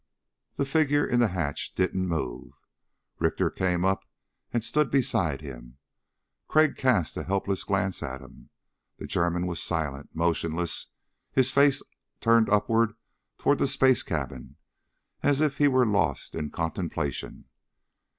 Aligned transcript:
The 0.55 0.65
figure 0.65 1.05
in 1.05 1.19
the 1.19 1.27
hatch 1.27 1.75
didn't 1.75 2.07
move. 2.07 2.53
Richter 3.19 3.51
came 3.51 3.85
up 3.85 4.03
and 4.51 4.63
stood 4.63 4.89
beside 4.89 5.41
him. 5.41 5.77
Crag 6.47 6.75
cast 6.75 7.15
a 7.17 7.21
helpless 7.21 7.63
glance 7.63 8.01
at 8.01 8.19
him. 8.19 8.49
The 8.97 9.05
German 9.05 9.45
was 9.45 9.61
silent, 9.61 10.15
motionless, 10.15 10.87
his 11.31 11.51
face 11.51 11.83
turned 12.19 12.49
upward 12.49 12.95
toward 13.37 13.59
the 13.59 13.67
space 13.67 14.01
cabin 14.01 14.55
as 15.21 15.39
if 15.39 15.59
he 15.59 15.67
were 15.67 15.85
lost 15.85 16.33
in 16.33 16.49
contemplation. 16.49 17.45